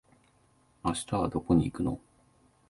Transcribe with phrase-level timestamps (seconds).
[0.83, 1.99] 明日はどこに行くの？